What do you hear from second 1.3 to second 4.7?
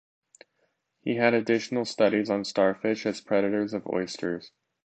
additional studies on starfish as predators of oysters.